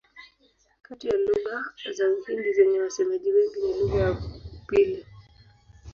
Kati 0.85 1.05
ya 1.09 1.17
lugha 1.25 1.57
za 1.97 2.05
Uhindi 2.15 2.53
zenye 2.53 2.79
wasemaji 2.79 3.31
wengi 3.31 3.59
ni 3.59 3.79
lugha 3.79 3.97
ya 3.99 4.15
pili. 4.67 5.05